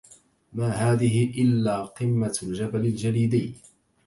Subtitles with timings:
[0.53, 3.55] ما هذه إلاّ قمة الجبل الجليدي.